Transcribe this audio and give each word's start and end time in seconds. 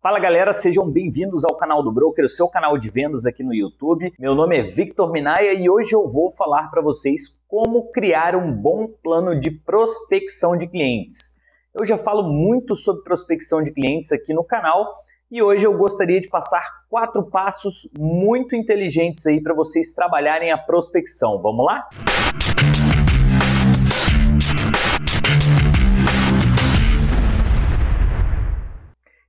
Fala 0.00 0.20
galera, 0.20 0.52
sejam 0.52 0.88
bem-vindos 0.88 1.44
ao 1.44 1.56
canal 1.56 1.82
do 1.82 1.90
Broker, 1.90 2.24
o 2.24 2.28
seu 2.28 2.46
canal 2.48 2.78
de 2.78 2.88
vendas 2.88 3.26
aqui 3.26 3.42
no 3.42 3.52
YouTube. 3.52 4.14
Meu 4.16 4.32
nome 4.32 4.56
é 4.56 4.62
Victor 4.62 5.10
Minaya 5.10 5.52
e 5.52 5.68
hoje 5.68 5.92
eu 5.92 6.08
vou 6.08 6.30
falar 6.30 6.70
para 6.70 6.80
vocês 6.80 7.42
como 7.48 7.90
criar 7.90 8.36
um 8.36 8.52
bom 8.52 8.86
plano 9.02 9.34
de 9.38 9.50
prospecção 9.50 10.56
de 10.56 10.68
clientes. 10.68 11.36
Eu 11.74 11.84
já 11.84 11.98
falo 11.98 12.22
muito 12.22 12.76
sobre 12.76 13.02
prospecção 13.02 13.60
de 13.60 13.72
clientes 13.72 14.12
aqui 14.12 14.32
no 14.32 14.44
canal 14.44 14.86
e 15.28 15.42
hoje 15.42 15.66
eu 15.66 15.76
gostaria 15.76 16.20
de 16.20 16.28
passar 16.28 16.62
quatro 16.88 17.24
passos 17.24 17.90
muito 17.98 18.54
inteligentes 18.54 19.26
aí 19.26 19.42
para 19.42 19.52
vocês 19.52 19.90
trabalharem 19.90 20.52
a 20.52 20.58
prospecção. 20.58 21.42
Vamos 21.42 21.66
lá? 21.66 21.88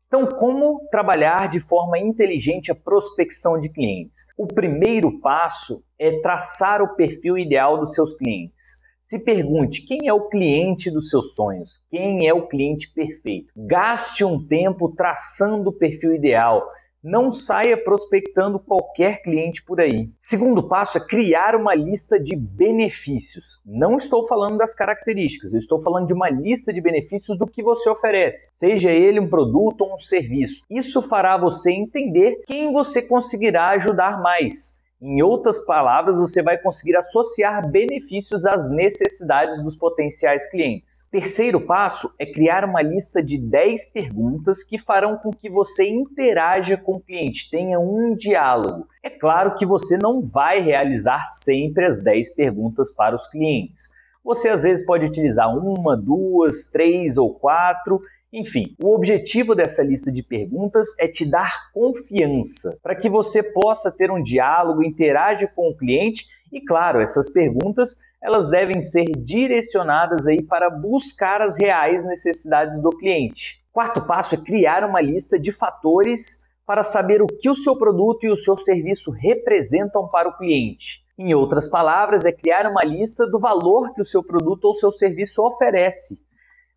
Então, 0.10 0.26
como 0.26 0.88
trabalhar 0.90 1.48
de 1.48 1.60
forma 1.60 2.00
inteligente 2.00 2.72
a 2.72 2.76
prospecção 2.76 3.60
de 3.60 3.70
clientes? 3.70 4.26
O 4.36 4.48
primeiro 4.48 5.20
passo 5.20 5.84
é 6.00 6.20
traçar 6.20 6.82
o 6.82 6.96
perfil 6.96 7.38
ideal 7.38 7.78
dos 7.78 7.94
seus 7.94 8.12
clientes. 8.14 8.80
Se 9.00 9.24
pergunte 9.24 9.86
quem 9.86 10.08
é 10.08 10.14
o 10.14 10.28
cliente 10.28 10.90
dos 10.90 11.10
seus 11.10 11.36
sonhos, 11.36 11.86
quem 11.92 12.28
é 12.28 12.34
o 12.34 12.48
cliente 12.48 12.92
perfeito. 12.92 13.54
Gaste 13.56 14.26
um 14.26 14.44
tempo 14.44 14.90
traçando 14.96 15.70
o 15.70 15.74
perfil 15.74 16.16
ideal 16.16 16.68
não 17.04 17.32
saia 17.32 17.82
prospectando 17.82 18.60
qualquer 18.60 19.22
cliente 19.22 19.64
por 19.64 19.80
aí. 19.80 20.10
Segundo 20.18 20.68
passo 20.68 20.98
é 20.98 21.06
criar 21.06 21.56
uma 21.56 21.74
lista 21.74 22.20
de 22.20 22.36
benefícios. 22.36 23.60
Não 23.66 23.98
estou 23.98 24.26
falando 24.28 24.58
das 24.58 24.76
características, 24.76 25.54
eu 25.54 25.60
estou 25.60 25.82
falando 25.82 26.08
de 26.08 26.14
uma 26.14 26.30
lista 26.30 26.74
de 26.74 26.82
benefícios 26.82 27.38
do 27.38 27.48
que 27.48 27.64
você 27.64 27.90
oferece, 27.90 28.50
seja 28.52 28.92
ele 28.92 29.20
um 29.20 29.30
produto 29.30 29.82
ou 29.82 29.96
um 29.96 30.00
serviço. 30.00 30.64
Isso 30.70 31.02
fará 31.02 31.38
você 31.38 31.72
entender 31.72 32.42
quem 32.46 32.72
você 32.72 33.02
conseguirá 33.02 33.72
ajudar 33.72 34.22
mais. 34.22 34.79
Em 35.02 35.22
outras 35.22 35.66
palavras, 35.66 36.18
você 36.18 36.44
vai 36.44 36.58
conseguir 36.58 36.98
associar 36.98 37.66
benefícios 37.72 38.46
às 38.46 38.70
necessidades 38.70 39.58
dos 39.64 39.78
potenciais 39.78 40.46
clientes. 40.46 41.08
Terceiro 41.10 41.62
passo 41.62 42.14
é 42.20 42.26
criar 42.26 42.66
uma 42.66 42.82
lista 42.82 43.24
de 43.24 43.38
10 43.38 43.94
perguntas 43.94 44.62
que 44.62 44.78
farão 44.78 45.16
com 45.16 45.32
que 45.32 45.50
você 45.50 45.88
interaja 45.88 46.76
com 46.76 46.96
o 46.96 47.00
cliente, 47.00 47.50
tenha 47.50 47.80
um 47.80 48.14
diálogo. 48.14 48.90
É 49.02 49.10
claro 49.10 49.56
que 49.56 49.66
você 49.66 49.98
não 49.98 50.22
vai 50.22 50.60
realizar 50.60 51.26
sempre 51.26 51.86
as 51.86 52.02
10 52.02 52.36
perguntas 52.36 52.94
para 52.94 53.16
os 53.16 53.26
clientes. 53.26 53.88
Você 54.22 54.50
às 54.50 54.64
vezes 54.64 54.86
pode 54.86 55.06
utilizar 55.06 55.48
uma, 55.58 55.96
duas, 55.96 56.70
três 56.72 57.16
ou 57.16 57.34
quatro 57.34 58.02
enfim, 58.32 58.76
o 58.82 58.94
objetivo 58.94 59.56
dessa 59.56 59.82
lista 59.82 60.12
de 60.12 60.22
perguntas 60.22 60.90
é 61.00 61.08
te 61.08 61.26
dar 61.26 61.72
confiança 61.74 62.78
para 62.84 62.96
que 62.96 63.10
você 63.10 63.42
possa 63.42 63.92
ter 63.92 64.12
um 64.12 64.22
diálogo, 64.22 64.84
interage 64.84 65.48
com 65.48 65.70
o 65.70 65.76
cliente 65.76 66.28
e, 66.52 66.62
claro, 66.62 67.02
essas 67.02 67.28
perguntas 67.28 67.98
elas 68.22 68.50
devem 68.50 68.82
ser 68.82 69.06
direcionadas 69.18 70.28
aí 70.28 70.44
para 70.44 70.70
buscar 70.70 71.42
as 71.42 71.58
reais 71.58 72.04
necessidades 72.04 72.80
do 72.80 72.90
cliente. 72.90 73.64
Quarto 73.72 74.06
passo 74.06 74.36
é 74.36 74.38
criar 74.38 74.84
uma 74.84 75.02
lista 75.02 75.40
de 75.40 75.52
fatores 75.52 76.48
para 76.66 76.84
saber 76.84 77.22
o 77.22 77.28
que 77.28 77.50
o 77.50 77.56
seu 77.56 77.76
produto 77.78 78.26
e 78.26 78.30
o 78.30 78.38
seu 78.38 78.58
serviço 78.58 79.10
representam 79.10 80.08
para 80.08 80.30
o 80.30 80.38
cliente. 80.38 81.04
Em 81.18 81.34
outras 81.34 81.68
palavras, 81.68 82.26
é 82.26 82.32
criar 82.32 82.70
uma 82.70 82.84
lista 82.84 83.26
do 83.26 83.40
valor 83.40 83.94
que 83.94 84.02
o 84.02 84.06
seu 84.06 84.22
produto 84.22 84.66
ou 84.66 84.76
seu 84.76 84.92
serviço 84.92 85.42
oferece 85.42 86.20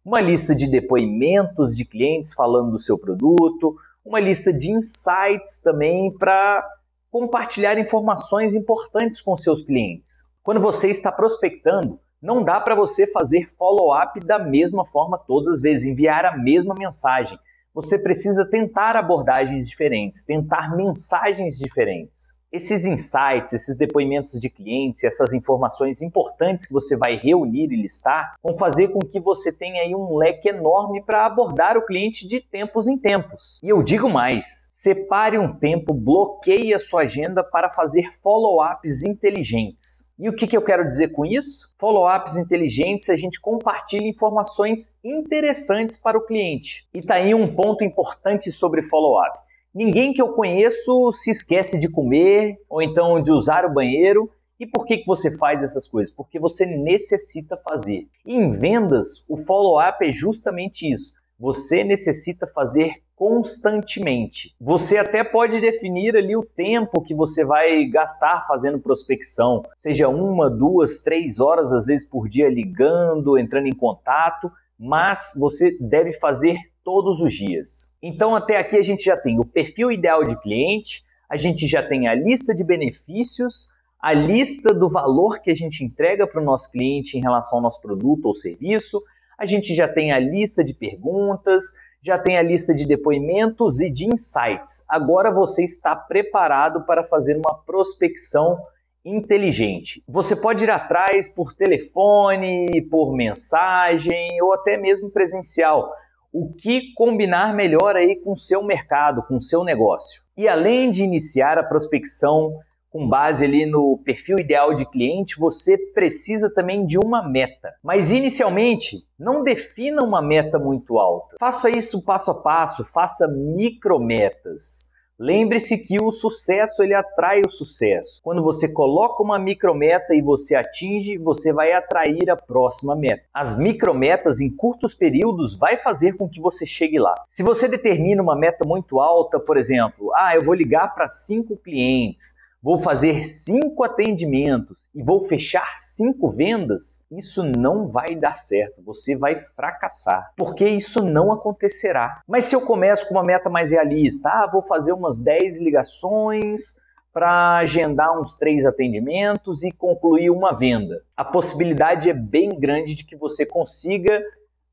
uma 0.04 0.20
lista 0.20 0.54
de 0.54 0.66
depoimentos 0.66 1.76
de 1.76 1.84
clientes 1.84 2.34
falando 2.34 2.72
do 2.72 2.78
seu 2.78 2.98
produto, 2.98 3.76
uma 4.04 4.18
lista 4.18 4.52
de 4.52 4.72
insights 4.72 5.58
também 5.62 6.12
para 6.18 6.66
compartilhar 7.10 7.78
informações 7.78 8.54
importantes 8.54 9.20
com 9.20 9.36
seus 9.36 9.62
clientes. 9.62 10.30
Quando 10.42 10.60
você 10.60 10.88
está 10.88 11.12
prospectando, 11.12 12.00
não 12.20 12.42
dá 12.42 12.60
para 12.60 12.74
você 12.74 13.06
fazer 13.06 13.48
follow-up 13.56 14.18
da 14.20 14.38
mesma 14.38 14.84
forma 14.84 15.18
todas 15.18 15.48
as 15.48 15.60
vezes, 15.60 15.86
enviar 15.86 16.24
a 16.24 16.36
mesma 16.36 16.74
mensagem. 16.74 17.38
Você 17.74 17.98
precisa 17.98 18.48
tentar 18.48 18.96
abordagens 18.96 19.68
diferentes, 19.68 20.24
tentar 20.24 20.74
mensagens 20.76 21.58
diferentes. 21.58 22.41
Esses 22.52 22.84
insights, 22.84 23.54
esses 23.54 23.78
depoimentos 23.78 24.38
de 24.38 24.50
clientes, 24.50 25.04
essas 25.04 25.32
informações 25.32 26.02
importantes 26.02 26.66
que 26.66 26.72
você 26.74 26.94
vai 26.98 27.16
reunir 27.16 27.72
e 27.72 27.80
listar, 27.80 28.34
vão 28.42 28.52
fazer 28.52 28.88
com 28.88 28.98
que 28.98 29.18
você 29.18 29.50
tenha 29.50 29.80
aí 29.80 29.94
um 29.94 30.18
leque 30.18 30.50
enorme 30.50 31.02
para 31.02 31.24
abordar 31.24 31.78
o 31.78 31.86
cliente 31.86 32.28
de 32.28 32.42
tempos 32.42 32.86
em 32.86 32.98
tempos. 32.98 33.58
E 33.62 33.70
eu 33.70 33.82
digo 33.82 34.10
mais, 34.10 34.68
separe 34.70 35.38
um 35.38 35.50
tempo, 35.50 35.94
bloqueie 35.94 36.74
a 36.74 36.78
sua 36.78 37.02
agenda 37.02 37.42
para 37.42 37.70
fazer 37.70 38.12
follow-ups 38.22 39.02
inteligentes. 39.02 40.12
E 40.18 40.28
o 40.28 40.36
que, 40.36 40.46
que 40.46 40.56
eu 40.56 40.62
quero 40.62 40.86
dizer 40.86 41.08
com 41.08 41.24
isso? 41.24 41.74
Follow-ups 41.78 42.36
inteligentes, 42.36 43.08
a 43.08 43.16
gente 43.16 43.40
compartilha 43.40 44.06
informações 44.06 44.94
interessantes 45.02 45.96
para 45.96 46.18
o 46.18 46.26
cliente. 46.26 46.86
E 46.92 47.00
tá 47.00 47.14
aí 47.14 47.34
um 47.34 47.56
ponto 47.56 47.82
importante 47.82 48.52
sobre 48.52 48.82
follow-up. 48.82 49.41
Ninguém 49.74 50.12
que 50.12 50.20
eu 50.20 50.34
conheço 50.34 51.10
se 51.12 51.30
esquece 51.30 51.78
de 51.78 51.88
comer 51.88 52.56
ou 52.68 52.82
então 52.82 53.22
de 53.22 53.32
usar 53.32 53.64
o 53.64 53.72
banheiro. 53.72 54.30
E 54.60 54.66
por 54.66 54.84
que, 54.84 54.98
que 54.98 55.06
você 55.06 55.36
faz 55.38 55.62
essas 55.62 55.88
coisas? 55.88 56.14
Porque 56.14 56.38
você 56.38 56.66
necessita 56.66 57.56
fazer. 57.56 58.06
Em 58.24 58.50
vendas, 58.50 59.24
o 59.28 59.36
follow-up 59.36 60.06
é 60.06 60.12
justamente 60.12 60.88
isso. 60.90 61.14
Você 61.38 61.82
necessita 61.82 62.46
fazer 62.46 63.02
constantemente. 63.16 64.54
Você 64.60 64.98
até 64.98 65.22
pode 65.22 65.60
definir 65.60 66.16
ali 66.16 66.36
o 66.36 66.44
tempo 66.44 67.02
que 67.02 67.14
você 67.14 67.44
vai 67.44 67.84
gastar 67.86 68.44
fazendo 68.48 68.80
prospecção, 68.80 69.62
seja 69.76 70.08
uma, 70.08 70.50
duas, 70.50 70.98
três 70.98 71.38
horas 71.38 71.72
às 71.72 71.86
vezes 71.86 72.08
por 72.08 72.28
dia 72.28 72.48
ligando, 72.48 73.38
entrando 73.38 73.68
em 73.68 73.74
contato, 73.74 74.50
mas 74.78 75.32
você 75.38 75.76
deve 75.80 76.12
fazer 76.12 76.56
todos 76.84 77.20
os 77.20 77.32
dias. 77.32 77.92
Então, 78.02 78.34
até 78.34 78.58
aqui 78.58 78.76
a 78.76 78.82
gente 78.82 79.04
já 79.04 79.16
tem 79.16 79.38
o 79.38 79.44
perfil 79.44 79.90
ideal 79.90 80.24
de 80.24 80.40
cliente, 80.40 81.04
a 81.28 81.36
gente 81.36 81.66
já 81.66 81.82
tem 81.82 82.08
a 82.08 82.14
lista 82.14 82.54
de 82.54 82.64
benefícios, 82.64 83.68
a 84.00 84.12
lista 84.12 84.74
do 84.74 84.90
valor 84.90 85.40
que 85.40 85.50
a 85.50 85.54
gente 85.54 85.84
entrega 85.84 86.26
para 86.26 86.40
o 86.40 86.44
nosso 86.44 86.70
cliente 86.70 87.16
em 87.16 87.20
relação 87.20 87.58
ao 87.58 87.62
nosso 87.62 87.80
produto 87.80 88.26
ou 88.26 88.34
serviço, 88.34 89.02
a 89.38 89.46
gente 89.46 89.74
já 89.74 89.88
tem 89.88 90.12
a 90.12 90.18
lista 90.18 90.62
de 90.62 90.74
perguntas, 90.74 91.64
já 92.00 92.18
tem 92.18 92.36
a 92.36 92.42
lista 92.42 92.74
de 92.74 92.84
depoimentos 92.84 93.80
e 93.80 93.90
de 93.90 94.06
insights. 94.12 94.84
Agora 94.88 95.30
você 95.30 95.64
está 95.64 95.94
preparado 95.94 96.84
para 96.84 97.04
fazer 97.04 97.36
uma 97.36 97.54
prospecção 97.64 98.58
inteligente. 99.04 100.02
Você 100.08 100.34
pode 100.36 100.64
ir 100.64 100.70
atrás 100.70 101.28
por 101.28 101.52
telefone, 101.52 102.82
por 102.90 103.14
mensagem 103.14 104.40
ou 104.42 104.52
até 104.52 104.76
mesmo 104.76 105.10
presencial 105.10 105.92
o 106.32 106.52
que 106.52 106.92
combinar 106.94 107.54
melhor 107.54 107.96
aí 107.96 108.16
com 108.16 108.32
o 108.32 108.36
seu 108.36 108.62
mercado, 108.62 109.22
com 109.22 109.36
o 109.36 109.40
seu 109.40 109.62
negócio. 109.62 110.22
E 110.36 110.48
além 110.48 110.90
de 110.90 111.04
iniciar 111.04 111.58
a 111.58 111.62
prospecção 111.62 112.58
com 112.92 113.08
base 113.08 113.44
ali 113.44 113.64
no 113.64 113.98
perfil 114.04 114.38
ideal 114.38 114.74
de 114.74 114.84
cliente, 114.84 115.38
você 115.38 115.78
precisa 115.94 116.52
também 116.52 116.84
de 116.84 116.98
uma 116.98 117.26
meta. 117.26 117.74
Mas 117.82 118.12
inicialmente, 118.12 119.06
não 119.18 119.42
defina 119.42 120.02
uma 120.02 120.20
meta 120.20 120.58
muito 120.58 120.98
alta. 120.98 121.36
Faça 121.40 121.70
isso 121.70 122.04
passo 122.04 122.30
a 122.30 122.34
passo, 122.34 122.84
faça 122.84 123.26
micrometas. 123.26 124.91
Lembre-se 125.18 125.78
que 125.78 126.02
o 126.02 126.10
sucesso 126.10 126.82
ele 126.82 126.94
atrai 126.94 127.42
o 127.42 127.48
sucesso. 127.48 128.20
Quando 128.22 128.42
você 128.42 128.72
coloca 128.72 129.22
uma 129.22 129.38
micrometa 129.38 130.14
e 130.14 130.22
você 130.22 130.54
atinge, 130.54 131.18
você 131.18 131.52
vai 131.52 131.72
atrair 131.72 132.30
a 132.30 132.36
próxima 132.36 132.96
meta. 132.96 133.22
As 133.32 133.56
micrometas 133.56 134.40
em 134.40 134.50
curtos 134.54 134.94
períodos 134.94 135.54
vai 135.54 135.76
fazer 135.76 136.16
com 136.16 136.28
que 136.28 136.40
você 136.40 136.66
chegue 136.66 136.98
lá. 136.98 137.14
Se 137.28 137.42
você 137.42 137.68
determina 137.68 138.22
uma 138.22 138.34
meta 138.34 138.66
muito 138.66 139.00
alta, 139.00 139.38
por 139.38 139.56
exemplo, 139.56 140.12
ah, 140.14 140.34
eu 140.34 140.42
vou 140.42 140.54
ligar 140.54 140.94
para 140.94 141.06
cinco 141.06 141.56
clientes, 141.56 142.34
vou 142.62 142.78
fazer 142.78 143.26
cinco 143.26 143.82
atendimentos 143.82 144.88
e 144.94 145.02
vou 145.02 145.24
fechar 145.24 145.74
cinco 145.78 146.30
vendas, 146.30 147.04
isso 147.10 147.42
não 147.42 147.88
vai 147.88 148.14
dar 148.14 148.36
certo, 148.36 148.82
você 148.84 149.16
vai 149.16 149.36
fracassar, 149.36 150.32
porque 150.36 150.64
isso 150.64 151.02
não 151.02 151.32
acontecerá. 151.32 152.22
Mas 152.26 152.44
se 152.44 152.54
eu 152.54 152.60
começo 152.60 153.08
com 153.08 153.14
uma 153.14 153.24
meta 153.24 153.50
mais 153.50 153.70
realista, 153.70 154.28
ah, 154.28 154.48
vou 154.50 154.62
fazer 154.62 154.92
umas 154.92 155.18
10 155.18 155.60
ligações 155.60 156.80
para 157.12 157.58
agendar 157.58 158.18
uns 158.18 158.34
três 158.34 158.64
atendimentos 158.64 159.62
e 159.64 159.70
concluir 159.70 160.30
uma 160.30 160.56
venda. 160.56 161.02
A 161.16 161.24
possibilidade 161.24 162.08
é 162.08 162.14
bem 162.14 162.48
grande 162.58 162.94
de 162.94 163.04
que 163.04 163.16
você 163.16 163.44
consiga 163.44 164.22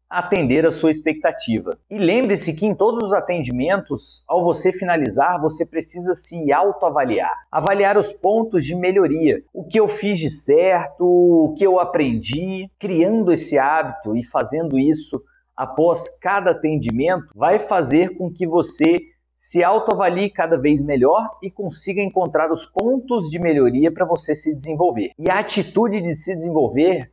atender 0.10 0.66
a 0.66 0.72
sua 0.72 0.90
expectativa. 0.90 1.78
E 1.90 1.98
lembre-se 1.98 2.54
que 2.56 2.66
em 2.66 2.74
todos 2.74 3.06
os 3.06 3.14
atendimentos, 3.14 4.24
ao 4.28 4.44
você 4.44 4.74
finalizar, 4.74 5.40
você 5.40 5.66
precisa 5.66 6.16
se 6.16 6.52
autoavaliar, 6.52 7.34
avaliar 7.52 7.98
os 7.98 8.12
pontos 8.12 8.66
de 8.66 8.76
melhoria, 8.76 9.44
o 9.54 9.64
que 9.64 9.80
eu 9.80 9.88
fiz 9.88 10.18
de 10.18 10.30
certo, 10.30 11.06
o 11.06 11.54
que 11.56 11.66
eu 11.66 11.80
aprendi, 11.80 12.70
criando 12.80 13.32
esse 13.32 13.60
hábito 13.60 14.18
e 14.18 14.24
fazendo 14.24 14.80
isso 14.80 15.22
após 15.56 16.18
cada 16.20 16.52
atendimento 16.52 17.28
vai 17.36 17.60
fazer 17.60 18.18
com 18.18 18.32
que 18.32 18.48
você 18.48 19.00
se 19.34 19.64
autoavalie 19.64 20.30
cada 20.30 20.58
vez 20.58 20.82
melhor 20.84 21.38
e 21.44 21.52
consiga 21.52 22.02
encontrar 22.02 22.52
os 22.52 22.66
pontos 22.66 23.30
de 23.30 23.40
melhoria 23.40 23.92
para 23.92 24.06
você 24.06 24.36
se 24.36 24.56
desenvolver. 24.56 25.12
E 25.18 25.30
a 25.30 25.40
atitude 25.40 26.02
de 26.02 26.16
se 26.16 26.36
desenvolver 26.36 27.10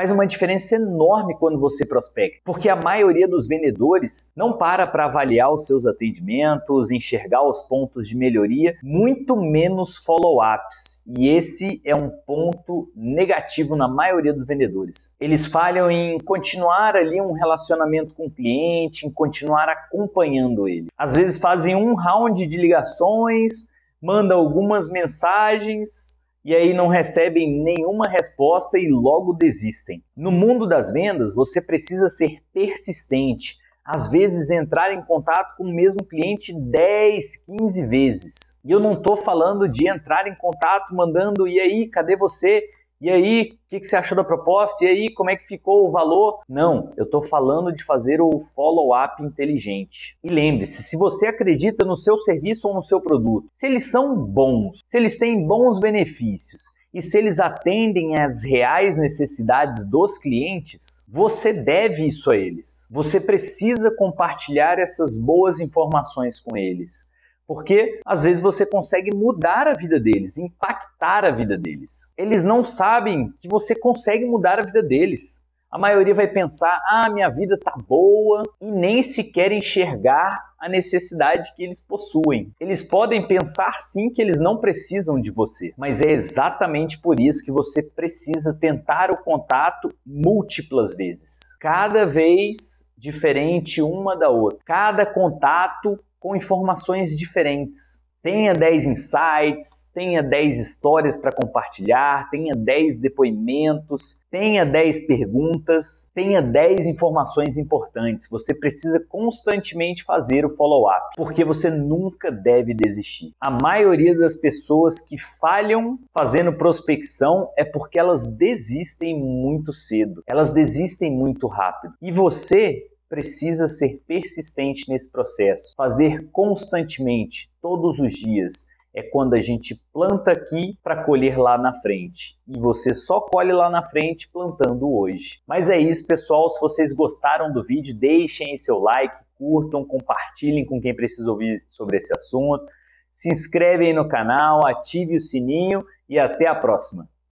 faz 0.00 0.10
uma 0.10 0.26
diferença 0.26 0.76
enorme 0.76 1.36
quando 1.38 1.60
você 1.60 1.84
prospecta, 1.84 2.40
porque 2.42 2.70
a 2.70 2.76
maioria 2.76 3.28
dos 3.28 3.46
vendedores 3.46 4.32
não 4.34 4.56
para 4.56 4.86
para 4.86 5.04
avaliar 5.04 5.52
os 5.52 5.66
seus 5.66 5.84
atendimentos, 5.84 6.90
enxergar 6.90 7.46
os 7.46 7.60
pontos 7.60 8.08
de 8.08 8.16
melhoria, 8.16 8.74
muito 8.82 9.36
menos 9.36 9.96
follow-ups. 9.98 11.04
E 11.06 11.28
esse 11.28 11.82
é 11.84 11.94
um 11.94 12.08
ponto 12.08 12.90
negativo 12.96 13.76
na 13.76 13.86
maioria 13.86 14.32
dos 14.32 14.46
vendedores. 14.46 15.14
Eles 15.20 15.44
falham 15.44 15.90
em 15.90 16.18
continuar 16.20 16.96
ali 16.96 17.20
um 17.20 17.32
relacionamento 17.32 18.14
com 18.14 18.24
o 18.24 18.30
cliente, 18.30 19.06
em 19.06 19.12
continuar 19.12 19.68
acompanhando 19.68 20.66
ele. 20.66 20.86
Às 20.96 21.14
vezes 21.14 21.36
fazem 21.36 21.76
um 21.76 21.94
round 21.94 22.46
de 22.46 22.56
ligações, 22.56 23.68
mandam 24.00 24.38
algumas 24.38 24.90
mensagens, 24.90 26.18
e 26.44 26.54
aí 26.54 26.72
não 26.72 26.88
recebem 26.88 27.62
nenhuma 27.62 28.08
resposta 28.08 28.78
e 28.78 28.88
logo 28.88 29.32
desistem. 29.32 30.02
No 30.16 30.30
mundo 30.30 30.66
das 30.66 30.90
vendas, 30.90 31.34
você 31.34 31.60
precisa 31.60 32.08
ser 32.08 32.42
persistente, 32.52 33.58
às 33.84 34.10
vezes 34.10 34.50
entrar 34.50 34.92
em 34.92 35.04
contato 35.04 35.56
com 35.56 35.64
o 35.64 35.74
mesmo 35.74 36.04
cliente 36.04 36.52
10, 36.54 37.44
15 37.44 37.86
vezes. 37.86 38.58
E 38.64 38.70
eu 38.70 38.80
não 38.80 38.94
estou 38.94 39.16
falando 39.16 39.68
de 39.68 39.88
entrar 39.88 40.26
em 40.26 40.34
contato 40.34 40.94
mandando 40.94 41.46
e 41.46 41.60
aí, 41.60 41.88
cadê 41.88 42.16
você? 42.16 42.62
E 43.00 43.08
aí, 43.08 43.52
o 43.54 43.70
que, 43.70 43.80
que, 43.80 43.86
você 43.86 43.96
achou 43.96 44.14
da 44.14 44.22
proposta? 44.22 44.84
E 44.84 44.88
aí, 44.88 45.14
como 45.14 45.30
é 45.30 45.36
que 45.36 45.46
ficou 45.46 45.88
o 45.88 45.90
valor? 45.90 46.40
Não, 46.46 46.92
eu 46.98 47.04
estou 47.04 47.22
falando 47.22 47.72
de 47.72 47.82
fazer 47.82 48.20
o 48.20 48.40
follow-up 48.40 49.22
inteligente. 49.22 50.18
E 50.22 50.28
lembre-se, 50.28 50.82
se 50.82 50.98
você 50.98 51.26
acredita 51.26 51.82
no 51.82 51.96
seu 51.96 52.18
serviço 52.18 52.68
ou 52.68 52.74
no 52.74 52.82
seu 52.82 53.00
produto, 53.00 53.48
se 53.54 53.66
eles 53.66 53.90
são 53.90 54.14
bons, 54.22 54.80
se 54.84 54.98
eles 54.98 55.16
têm 55.16 55.46
bons 55.46 55.78
benefícios 55.78 56.64
e 56.92 57.00
se 57.00 57.16
eles 57.16 57.40
atendem 57.40 58.18
às 58.18 58.42
reais 58.42 58.96
necessidades 58.96 59.88
dos 59.88 60.18
clientes, 60.18 61.06
você 61.08 61.54
deve 61.54 62.06
isso 62.06 62.30
a 62.30 62.36
eles. 62.36 62.86
Você 62.90 63.18
precisa 63.18 63.90
compartilhar 63.96 64.78
essas 64.78 65.16
boas 65.16 65.58
informações 65.58 66.38
com 66.38 66.54
eles 66.54 67.08
porque 67.50 67.98
às 68.06 68.22
vezes 68.22 68.40
você 68.40 68.64
consegue 68.64 69.12
mudar 69.12 69.66
a 69.66 69.74
vida 69.74 69.98
deles, 69.98 70.38
impactar 70.38 71.24
a 71.24 71.32
vida 71.32 71.58
deles. 71.58 72.14
Eles 72.16 72.44
não 72.44 72.64
sabem 72.64 73.34
que 73.36 73.48
você 73.48 73.74
consegue 73.74 74.24
mudar 74.24 74.60
a 74.60 74.62
vida 74.62 74.80
deles. 74.80 75.42
A 75.68 75.76
maioria 75.76 76.14
vai 76.14 76.28
pensar: 76.28 76.80
ah, 76.88 77.10
minha 77.10 77.28
vida 77.28 77.58
tá 77.58 77.74
boa, 77.76 78.44
e 78.60 78.70
nem 78.70 79.02
sequer 79.02 79.50
enxergar 79.50 80.38
a 80.60 80.68
necessidade 80.68 81.52
que 81.56 81.64
eles 81.64 81.80
possuem. 81.80 82.52
Eles 82.60 82.84
podem 82.84 83.26
pensar 83.26 83.80
sim 83.80 84.10
que 84.10 84.22
eles 84.22 84.38
não 84.38 84.58
precisam 84.58 85.20
de 85.20 85.32
você, 85.32 85.74
mas 85.76 86.00
é 86.00 86.12
exatamente 86.12 87.00
por 87.00 87.18
isso 87.18 87.44
que 87.44 87.50
você 87.50 87.82
precisa 87.82 88.56
tentar 88.60 89.10
o 89.10 89.16
contato 89.16 89.92
múltiplas 90.06 90.94
vezes, 90.96 91.56
cada 91.58 92.06
vez 92.06 92.88
diferente 92.96 93.82
uma 93.82 94.14
da 94.14 94.28
outra. 94.28 94.60
Cada 94.64 95.04
contato 95.04 95.98
com 96.20 96.36
informações 96.36 97.16
diferentes. 97.16 98.08
Tenha 98.22 98.52
10 98.52 98.84
insights, 98.84 99.90
tenha 99.94 100.22
10 100.22 100.58
histórias 100.58 101.16
para 101.16 101.32
compartilhar, 101.32 102.28
tenha 102.30 102.52
10 102.54 102.98
depoimentos, 102.98 104.26
tenha 104.30 104.66
10 104.66 105.06
perguntas, 105.06 106.10
tenha 106.14 106.42
10 106.42 106.86
informações 106.86 107.56
importantes. 107.56 108.28
Você 108.30 108.52
precisa 108.52 109.02
constantemente 109.08 110.04
fazer 110.04 110.44
o 110.44 110.54
follow-up, 110.54 111.14
porque 111.16 111.42
você 111.46 111.70
nunca 111.70 112.30
deve 112.30 112.74
desistir. 112.74 113.32
A 113.40 113.50
maioria 113.50 114.14
das 114.14 114.36
pessoas 114.36 115.00
que 115.00 115.16
falham 115.16 115.98
fazendo 116.12 116.52
prospecção 116.52 117.48
é 117.56 117.64
porque 117.64 117.98
elas 117.98 118.26
desistem 118.36 119.18
muito 119.18 119.72
cedo, 119.72 120.22
elas 120.26 120.50
desistem 120.50 121.10
muito 121.10 121.46
rápido. 121.46 121.94
E 122.02 122.12
você 122.12 122.84
precisa 123.10 123.66
ser 123.66 124.00
persistente 124.06 124.88
nesse 124.88 125.10
processo, 125.10 125.74
fazer 125.76 126.30
constantemente, 126.30 127.50
todos 127.60 127.98
os 127.98 128.12
dias. 128.12 128.68
É 128.92 129.02
quando 129.02 129.34
a 129.34 129.40
gente 129.40 129.80
planta 129.92 130.32
aqui 130.32 130.76
para 130.82 131.04
colher 131.04 131.38
lá 131.38 131.56
na 131.56 131.72
frente. 131.74 132.36
E 132.46 132.58
você 132.58 132.92
só 132.92 133.20
colhe 133.20 133.52
lá 133.52 133.70
na 133.70 133.84
frente 133.84 134.28
plantando 134.32 134.92
hoje. 134.92 135.40
Mas 135.46 135.68
é 135.68 135.78
isso, 135.78 136.06
pessoal. 136.08 136.50
Se 136.50 136.60
vocês 136.60 136.92
gostaram 136.92 137.52
do 137.52 137.62
vídeo, 137.62 137.94
deixem 137.94 138.58
seu 138.58 138.80
like, 138.80 139.16
curtam, 139.36 139.84
compartilhem 139.84 140.64
com 140.64 140.80
quem 140.80 140.94
precisa 140.94 141.30
ouvir 141.30 141.62
sobre 141.68 141.98
esse 141.98 142.12
assunto. 142.12 142.64
Se 143.08 143.30
inscrevem 143.30 143.92
no 143.92 144.08
canal, 144.08 144.66
ative 144.66 145.16
o 145.16 145.20
sininho 145.20 145.84
e 146.08 146.18
até 146.18 146.48
a 146.48 146.54
próxima. 146.54 147.08